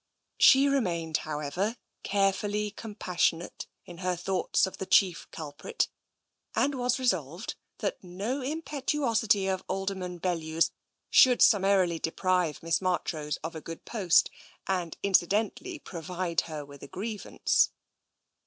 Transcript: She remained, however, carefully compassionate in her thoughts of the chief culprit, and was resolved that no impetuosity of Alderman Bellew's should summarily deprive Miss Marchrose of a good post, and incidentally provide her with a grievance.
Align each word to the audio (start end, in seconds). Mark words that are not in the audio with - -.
She 0.39 0.67
remained, 0.67 1.17
however, 1.17 1.77
carefully 2.01 2.71
compassionate 2.71 3.67
in 3.85 3.99
her 3.99 4.15
thoughts 4.15 4.65
of 4.65 4.79
the 4.79 4.87
chief 4.87 5.29
culprit, 5.29 5.89
and 6.55 6.73
was 6.73 6.97
resolved 6.97 7.53
that 7.77 8.03
no 8.03 8.41
impetuosity 8.41 9.45
of 9.47 9.63
Alderman 9.67 10.17
Bellew's 10.17 10.71
should 11.11 11.39
summarily 11.39 11.99
deprive 11.99 12.63
Miss 12.63 12.81
Marchrose 12.81 13.37
of 13.43 13.53
a 13.55 13.61
good 13.61 13.85
post, 13.85 14.31
and 14.65 14.97
incidentally 15.03 15.77
provide 15.77 16.41
her 16.49 16.65
with 16.65 16.81
a 16.81 16.87
grievance. 16.87 17.69